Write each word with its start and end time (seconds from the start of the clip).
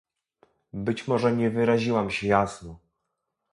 Być 0.73 1.07
może 1.07 1.35
nie 1.35 1.49
wyraziłam 1.49 2.11
się 2.11 2.27
jasno 2.27 2.79